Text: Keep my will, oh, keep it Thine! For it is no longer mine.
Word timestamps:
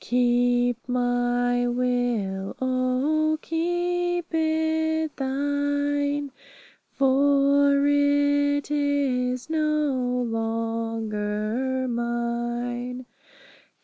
Keep 0.03 0.89
my 0.89 1.67
will, 1.67 2.55
oh, 2.59 3.37
keep 3.43 4.33
it 4.33 5.15
Thine! 5.15 6.31
For 6.89 7.85
it 7.85 8.71
is 8.71 9.47
no 9.47 10.23
longer 10.27 11.87
mine. 11.87 13.05